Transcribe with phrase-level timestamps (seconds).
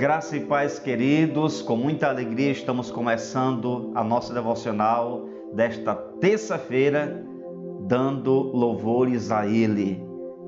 [0.00, 7.22] Graça e paz, queridos, com muita alegria estamos começando a nossa devocional desta terça-feira,
[7.86, 10.02] dando louvores a Ele,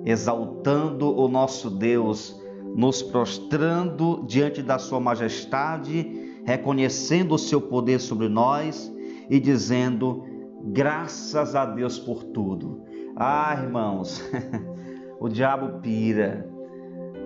[0.07, 2.41] exaltando o nosso Deus,
[2.75, 8.91] nos prostrando diante da Sua majestade, reconhecendo o Seu poder sobre nós
[9.29, 10.25] e dizendo
[10.65, 12.85] graças a Deus por tudo.
[13.15, 14.25] Ah, irmãos,
[15.21, 16.51] o diabo pira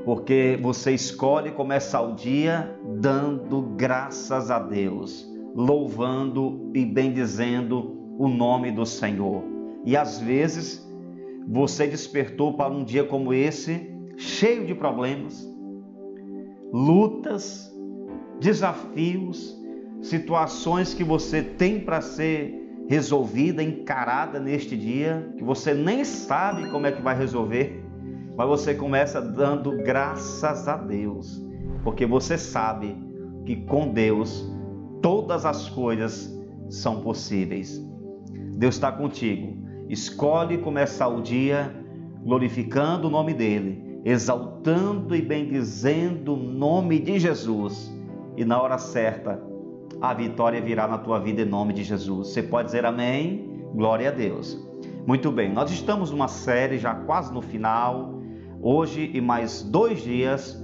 [0.06, 8.70] porque você escolhe começar o dia dando graças a Deus, louvando e bendizendo o nome
[8.70, 9.42] do Senhor.
[9.84, 10.88] E às vezes
[11.48, 15.44] você despertou para um dia como esse, cheio de problemas,
[16.72, 17.68] lutas,
[18.38, 19.60] desafios,
[20.00, 22.54] situações que você tem para ser
[22.88, 27.85] resolvida, encarada neste dia, que você nem sabe como é que vai resolver
[28.36, 31.42] mas você começa dando graças a Deus,
[31.82, 32.94] porque você sabe
[33.44, 34.46] que com Deus
[35.00, 36.36] todas as coisas
[36.68, 37.82] são possíveis.
[38.56, 39.56] Deus está contigo.
[39.88, 41.74] Escolhe começar o dia
[42.22, 47.94] glorificando o nome dele, exaltando e bendizendo o nome de Jesus.
[48.36, 49.40] E na hora certa,
[50.00, 52.28] a vitória virá na tua vida em nome de Jesus.
[52.28, 53.48] Você pode dizer amém?
[53.74, 54.60] Glória a Deus.
[55.06, 58.15] Muito bem, nós estamos numa série já quase no final
[58.68, 60.60] Hoje e mais dois dias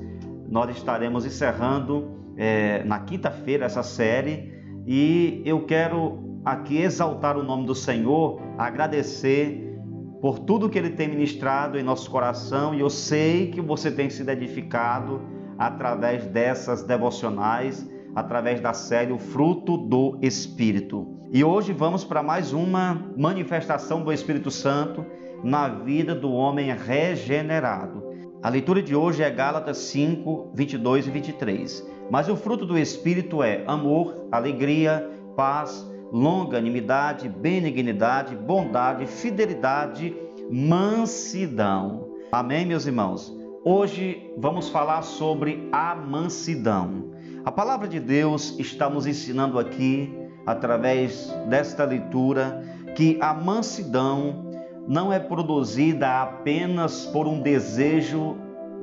[0.51, 4.53] nós estaremos encerrando é, na quinta-feira essa série.
[4.85, 9.79] E eu quero aqui exaltar o nome do Senhor, agradecer
[10.21, 12.75] por tudo que Ele tem ministrado em nosso coração.
[12.75, 15.23] E eu sei que você tem sido edificado
[15.57, 21.07] através dessas devocionais, através da série O Fruto do Espírito.
[21.33, 25.07] E hoje vamos para mais uma manifestação do Espírito Santo
[25.43, 28.03] na vida do homem regenerado.
[28.43, 31.87] A leitura de hoje é Gálatas 5, 22 e 23.
[32.11, 40.15] Mas o fruto do Espírito é amor, alegria, paz, longanimidade, benignidade, bondade, fidelidade,
[40.51, 42.09] mansidão.
[42.31, 43.33] Amém, meus irmãos?
[43.65, 47.13] Hoje vamos falar sobre a mansidão.
[47.45, 50.13] A palavra de Deus está nos ensinando aqui,
[50.45, 52.63] através desta leitura,
[52.95, 54.52] que a mansidão
[54.87, 58.37] não é produzida apenas por um desejo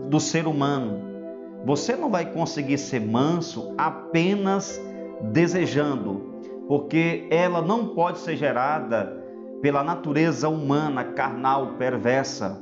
[0.10, 1.02] do ser humano.
[1.66, 4.82] Você não vai conseguir ser manso apenas
[5.32, 9.18] desejando, porque ela não pode ser gerada
[9.62, 12.62] pela natureza humana, carnal, perversa.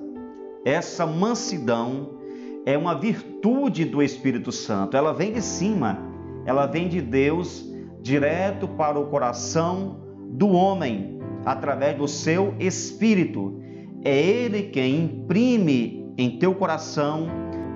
[0.65, 2.17] Essa mansidão
[2.65, 5.99] é uma virtude do Espírito Santo, ela vem de cima,
[6.45, 7.65] ela vem de Deus
[8.01, 9.99] direto para o coração
[10.29, 11.16] do homem
[11.47, 13.61] através do seu espírito.
[14.03, 17.25] É ele quem imprime em teu coração,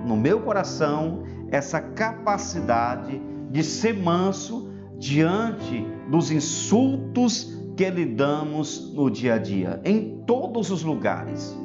[0.06, 9.34] no meu coração, essa capacidade de ser manso diante dos insultos que lidamos no dia
[9.34, 11.58] a dia, em todos os lugares.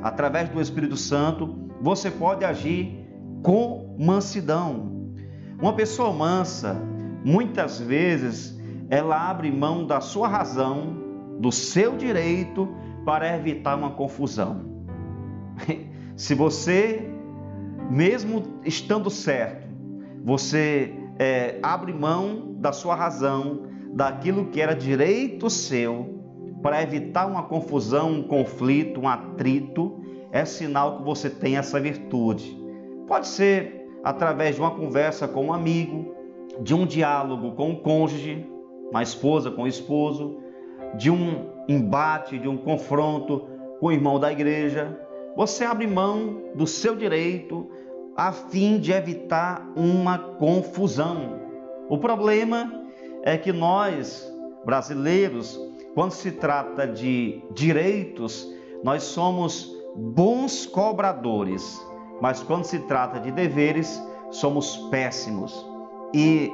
[0.00, 3.04] Através do Espírito Santo, você pode agir
[3.42, 5.12] com mansidão.
[5.60, 6.80] Uma pessoa mansa,
[7.24, 8.56] muitas vezes,
[8.88, 10.97] ela abre mão da sua razão
[11.38, 12.68] do seu direito
[13.04, 14.60] para evitar uma confusão.
[16.16, 17.08] Se você,
[17.90, 19.68] mesmo estando certo,
[20.24, 23.62] você é, abre mão da sua razão,
[23.92, 26.18] daquilo que era direito seu,
[26.62, 30.00] para evitar uma confusão, um conflito, um atrito,
[30.32, 32.56] é sinal que você tem essa virtude.
[33.06, 36.14] Pode ser através de uma conversa com um amigo,
[36.60, 38.46] de um diálogo com o cônjuge,
[38.90, 40.38] uma esposa com o esposo,
[40.94, 43.46] de um embate, de um confronto
[43.80, 44.98] com o irmão da igreja,
[45.36, 47.70] você abre mão do seu direito
[48.16, 51.38] a fim de evitar uma confusão.
[51.88, 52.72] O problema
[53.22, 54.28] é que nós,
[54.64, 55.58] brasileiros,
[55.94, 58.52] quando se trata de direitos,
[58.82, 61.80] nós somos bons cobradores,
[62.20, 65.64] mas quando se trata de deveres, somos péssimos.
[66.12, 66.52] E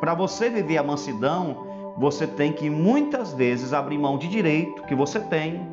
[0.00, 1.65] para você viver a mansidão,
[1.96, 5.66] você tem que muitas vezes abrir mão de direito que você tem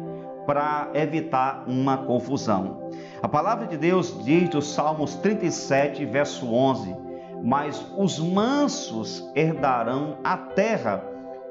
[0.46, 2.90] para evitar uma confusão.
[3.22, 6.96] A palavra de Deus diz no Salmos 37, verso 11:
[7.44, 11.04] Mas os mansos herdarão a terra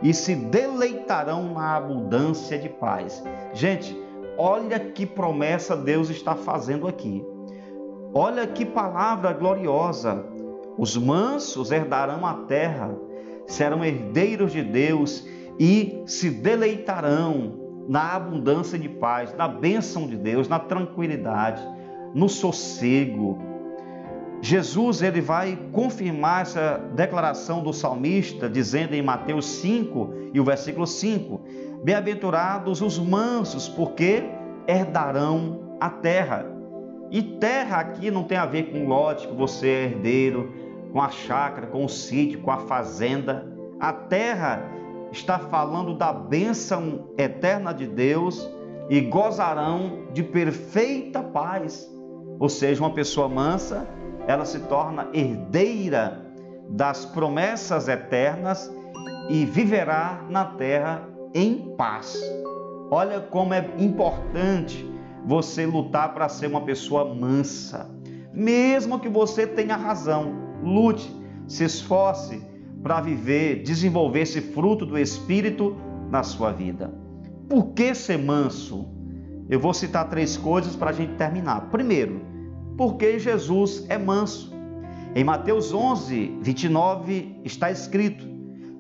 [0.02, 3.22] e se deleitarão na abundância de paz.
[3.52, 3.96] Gente,
[4.36, 7.24] olha que promessa Deus está fazendo aqui.
[8.14, 10.24] Olha que palavra gloriosa.
[10.76, 12.94] Os mansos herdarão a terra
[13.46, 15.26] serão herdeiros de Deus
[15.58, 21.62] e se deleitarão na abundância de paz, na bênção de Deus, na tranquilidade,
[22.14, 23.38] no sossego.
[24.40, 30.86] Jesus ele vai confirmar essa declaração do salmista, dizendo em Mateus 5 e o versículo
[30.86, 31.40] 5:
[31.84, 34.24] Bem-aventurados os mansos, porque
[34.66, 36.46] herdarão a terra.
[37.10, 40.52] E terra aqui não tem a ver com lote, que você é herdeiro,
[40.92, 43.46] com a chácara, com o sítio, com a fazenda.
[43.80, 44.62] A terra
[45.10, 48.48] está falando da bênção eterna de Deus
[48.88, 51.90] e gozarão de perfeita paz.
[52.38, 53.88] Ou seja, uma pessoa mansa,
[54.26, 56.26] ela se torna herdeira
[56.68, 58.70] das promessas eternas
[59.28, 62.20] e viverá na terra em paz.
[62.90, 64.90] Olha como é importante
[65.24, 67.90] você lutar para ser uma pessoa mansa.
[68.32, 71.10] Mesmo que você tenha razão, lute,
[71.46, 72.42] se esforce
[72.82, 75.76] para viver, desenvolver esse fruto do Espírito
[76.10, 76.92] na sua vida.
[77.48, 78.86] Por que ser manso?
[79.48, 81.68] Eu vou citar três coisas para a gente terminar.
[81.70, 82.20] Primeiro,
[82.76, 84.52] porque Jesus é manso.
[85.14, 88.26] Em Mateus 11, 29 está escrito: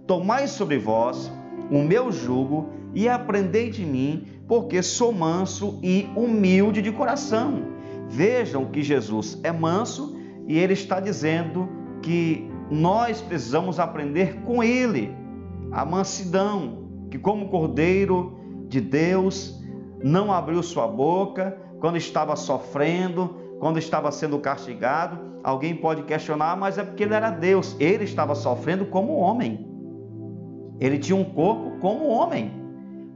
[0.06, 1.30] Tomai sobre vós
[1.70, 7.64] o meu jugo e aprendei de mim, porque sou manso e humilde de coração.
[8.08, 10.11] Vejam que Jesus é manso
[10.46, 11.68] e ele está dizendo
[12.02, 15.14] que nós precisamos aprender com ele
[15.70, 19.62] a mansidão, que como cordeiro de Deus
[20.02, 25.32] não abriu sua boca quando estava sofrendo, quando estava sendo castigado.
[25.44, 27.76] Alguém pode questionar, mas é porque ele era Deus.
[27.78, 29.66] Ele estava sofrendo como homem.
[30.80, 32.50] Ele tinha um corpo como homem.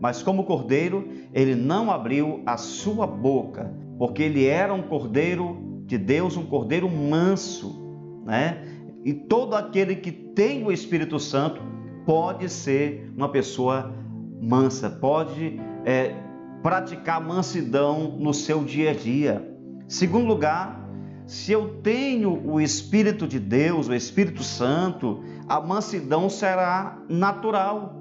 [0.00, 5.96] Mas como cordeiro, ele não abriu a sua boca, porque ele era um cordeiro de
[5.96, 7.80] Deus, um cordeiro manso,
[8.24, 8.62] né?
[9.04, 11.62] E todo aquele que tem o Espírito Santo
[12.04, 13.94] pode ser uma pessoa
[14.40, 16.14] mansa, pode é,
[16.62, 19.48] praticar mansidão no seu dia a dia.
[19.86, 20.84] Segundo lugar,
[21.26, 27.96] se eu tenho o Espírito de Deus, o Espírito Santo, a mansidão será natural.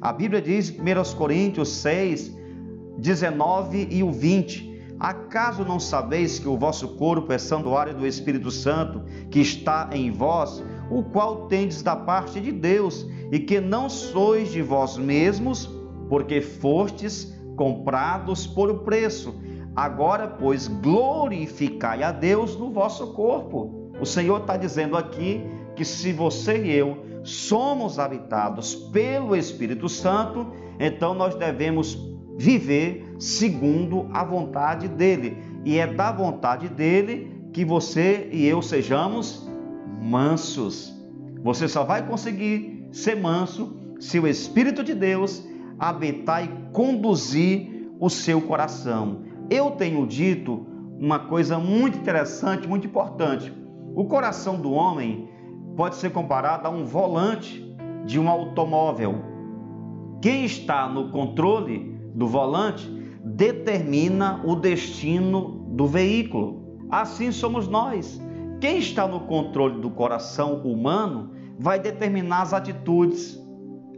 [0.00, 2.32] A Bíblia diz, 1 Coríntios 6,
[2.98, 4.73] 19 e o 20,
[5.04, 10.10] Acaso não sabeis que o vosso corpo é santuário do Espírito Santo, que está em
[10.10, 15.68] vós, o qual tendes da parte de Deus, e que não sois de vós mesmos,
[16.08, 19.34] porque fostes comprados por preço.
[19.76, 23.90] Agora, pois, glorificai a Deus no vosso corpo.
[24.00, 25.44] O Senhor está dizendo aqui
[25.76, 30.46] que se você e eu somos habitados pelo Espírito Santo,
[30.80, 31.94] então nós devemos
[32.38, 35.36] viver segundo a vontade dele.
[35.64, 39.48] E é da vontade dele que você e eu sejamos
[40.02, 40.94] mansos.
[41.42, 45.46] Você só vai conseguir ser manso se o Espírito de Deus
[45.78, 49.22] habitar e conduzir o seu coração.
[49.50, 50.66] Eu tenho dito
[50.98, 53.52] uma coisa muito interessante, muito importante.
[53.94, 55.28] O coração do homem
[55.76, 57.64] pode ser comparado a um volante
[58.04, 59.22] de um automóvel.
[60.20, 63.03] Quem está no controle do volante
[63.34, 66.78] determina o destino do veículo.
[66.88, 68.20] Assim somos nós.
[68.60, 73.38] Quem está no controle do coração humano vai determinar as atitudes,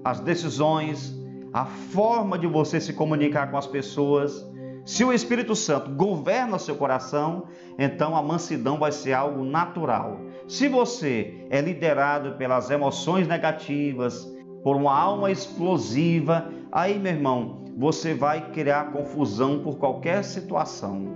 [0.02, 1.14] as decisões,
[1.52, 4.44] a forma de você se comunicar com as pessoas.
[4.86, 7.44] Se o Espírito Santo governa seu coração,
[7.78, 10.19] então a mansidão vai ser algo natural.
[10.48, 14.26] Se você é liderado pelas emoções negativas,
[14.62, 21.08] por uma alma explosiva, aí, meu irmão, você vai criar confusão por qualquer situação,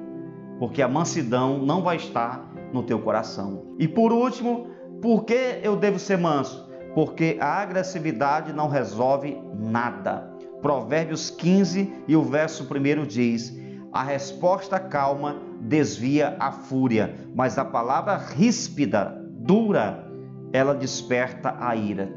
[0.58, 3.74] porque a mansidão não vai estar no teu coração.
[3.78, 4.68] E por último,
[5.00, 6.68] por que eu devo ser manso?
[6.94, 10.30] Porque a agressividade não resolve nada.
[10.60, 13.56] Provérbios 15 e o verso 1 diz:
[13.90, 20.06] A resposta calma desvia a fúria, mas a palavra ríspida, dura,
[20.52, 22.12] ela desperta a ira.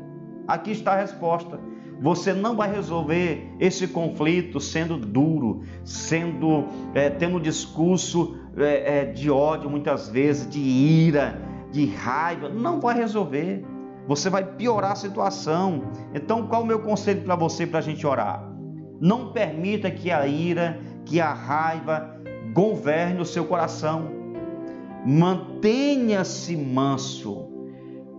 [0.46, 1.58] Aqui está a resposta.
[2.04, 9.06] Você não vai resolver esse conflito sendo duro, sendo é, tendo um discurso é, é,
[9.06, 11.42] de ódio muitas vezes, de ira,
[11.72, 12.50] de raiva.
[12.50, 13.66] Não vai resolver.
[14.06, 15.94] Você vai piorar a situação.
[16.14, 18.52] Então, qual o meu conselho para você para a gente orar?
[19.00, 22.22] Não permita que a ira, que a raiva
[22.54, 24.12] governe o seu coração.
[25.06, 27.48] Mantenha-se manso,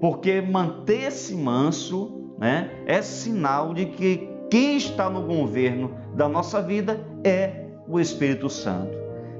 [0.00, 7.04] porque manter-se manso né, é sinal de que quem está no governo da nossa vida
[7.24, 8.96] é o Espírito Santo.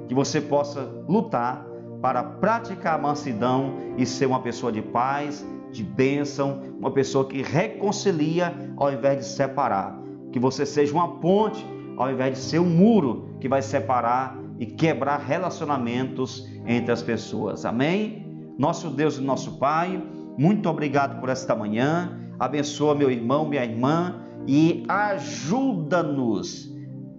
[0.08, 1.66] Que você possa lutar
[2.00, 7.42] para praticar a mansidão e ser uma pessoa de paz, de bênção, uma pessoa que
[7.42, 9.98] reconcilia ao invés de separar.
[10.30, 11.64] Que você seja uma ponte
[11.96, 17.64] ao invés de ser um muro que vai separar e quebrar relacionamentos entre as pessoas.
[17.64, 18.54] Amém?
[18.58, 20.02] Nosso Deus e nosso Pai,
[20.38, 22.20] muito obrigado por esta manhã.
[22.38, 26.70] Abençoa meu irmão, minha irmã e ajuda-nos,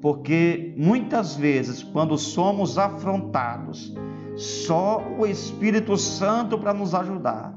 [0.01, 3.93] porque muitas vezes, quando somos afrontados,
[4.35, 7.53] só o Espírito Santo para nos ajudar.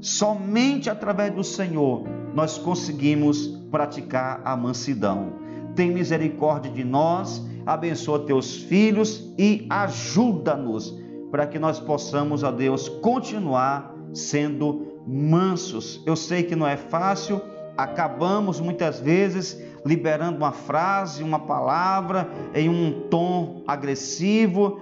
[0.00, 2.04] Somente através do Senhor
[2.34, 5.34] nós conseguimos praticar a mansidão.
[5.74, 10.98] Tem misericórdia de nós, abençoa teus filhos e ajuda-nos
[11.30, 16.02] para que nós possamos, ó Deus, continuar sendo mansos.
[16.06, 17.40] Eu sei que não é fácil,
[17.76, 24.80] acabamos muitas vezes liberando uma frase, uma palavra em um tom agressivo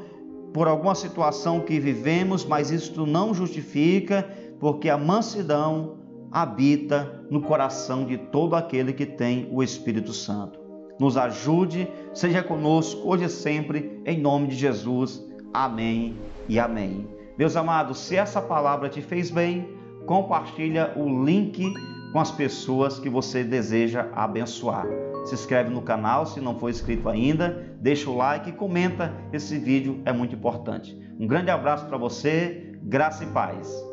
[0.53, 5.99] por alguma situação que vivemos, mas isso não justifica, porque a mansidão
[6.31, 10.59] habita no coração de todo aquele que tem o Espírito Santo.
[10.99, 15.25] Nos ajude, seja conosco hoje e sempre, em nome de Jesus.
[15.53, 16.17] Amém
[16.49, 17.09] e amém.
[17.39, 19.67] Meus amados, se essa palavra te fez bem,
[20.07, 21.73] compartilha o link
[22.13, 24.87] com as pessoas que você deseja abençoar.
[25.25, 29.15] Se inscreve no canal se não for inscrito ainda, deixa o like e comenta.
[29.33, 30.99] Esse vídeo é muito importante.
[31.19, 33.90] Um grande abraço para você, graça e paz.